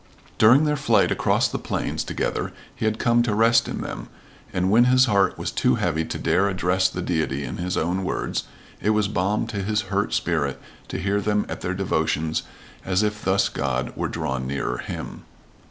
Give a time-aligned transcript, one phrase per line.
[0.39, 4.09] During their flight across the plains together he had come to rest in them,
[4.51, 8.03] and when his heart was too heavy to dare address the Deity in his own
[8.03, 8.45] words,
[8.81, 12.41] it was balm to his hurt spirit to hear them at their devotions
[12.83, 15.23] as if thus God were drawn nearer him.